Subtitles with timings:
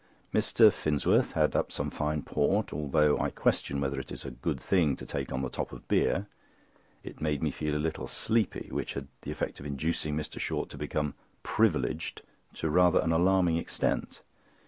[0.33, 0.71] Mr.
[0.73, 4.95] Finsworth had up some fine port, although I question whether it is a good thing
[4.95, 6.25] to take on the top of beer.
[7.03, 10.39] It made me feel a little sleepy, while it had the effect of inducing Mr.
[10.39, 12.23] Short to become "privileged"
[12.55, 14.23] to rather an alarming extent.